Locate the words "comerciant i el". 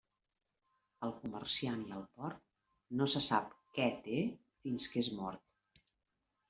1.25-2.07